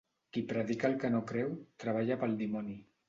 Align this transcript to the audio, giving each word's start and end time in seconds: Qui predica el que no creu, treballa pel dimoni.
Qui 0.35 0.41
predica 0.53 0.89
el 0.89 0.95
que 1.03 1.11
no 1.17 1.21
creu, 1.33 1.53
treballa 1.85 2.19
pel 2.25 2.35
dimoni. 2.41 2.79